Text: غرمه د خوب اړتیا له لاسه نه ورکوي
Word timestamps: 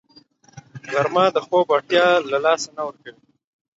غرمه 0.91 1.25
د 1.35 1.37
خوب 1.45 1.67
اړتیا 1.75 2.05
له 2.31 2.37
لاسه 2.45 2.69
نه 2.77 2.81
ورکوي 2.87 3.13